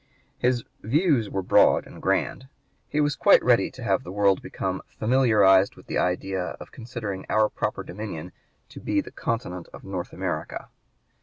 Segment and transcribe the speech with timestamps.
[0.39, 2.47] His views were broad and grand.
[2.89, 7.23] He was quite ready to have the world become "familiarized with the idea of considering
[7.29, 8.31] our proper dominion
[8.69, 10.69] to be the continent of North America."